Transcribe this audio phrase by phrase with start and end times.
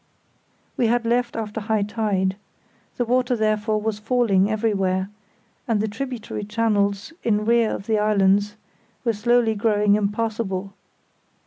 [0.77, 2.35] We had left after high tide.
[2.97, 5.11] The water therefore was falling everywhere;
[5.67, 8.55] and the tributary channels in rear of the islands
[9.05, 10.73] were slowly growing impassable.